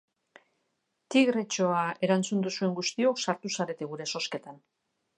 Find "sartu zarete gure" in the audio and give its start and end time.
3.27-4.13